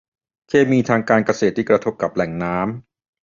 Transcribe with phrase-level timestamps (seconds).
[0.47, 2.69] เคมีทางการเกษตรที่กระทบกับแหล่งน้ำ